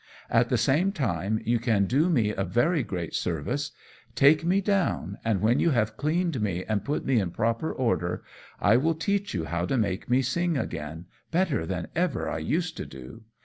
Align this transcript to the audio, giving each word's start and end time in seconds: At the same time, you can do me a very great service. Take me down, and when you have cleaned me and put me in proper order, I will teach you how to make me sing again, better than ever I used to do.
At 0.31 0.49
the 0.49 0.57
same 0.57 0.91
time, 0.91 1.39
you 1.45 1.59
can 1.59 1.85
do 1.85 2.09
me 2.09 2.31
a 2.31 2.43
very 2.43 2.81
great 2.81 3.13
service. 3.13 3.69
Take 4.15 4.43
me 4.43 4.59
down, 4.59 5.19
and 5.23 5.41
when 5.41 5.59
you 5.59 5.69
have 5.69 5.95
cleaned 5.95 6.41
me 6.41 6.65
and 6.65 6.83
put 6.83 7.05
me 7.05 7.19
in 7.19 7.29
proper 7.29 7.71
order, 7.71 8.23
I 8.59 8.77
will 8.77 8.95
teach 8.95 9.35
you 9.35 9.45
how 9.45 9.67
to 9.67 9.77
make 9.77 10.09
me 10.09 10.23
sing 10.23 10.57
again, 10.57 11.05
better 11.29 11.67
than 11.67 11.87
ever 11.95 12.27
I 12.27 12.39
used 12.39 12.77
to 12.77 12.85
do. 12.87 13.25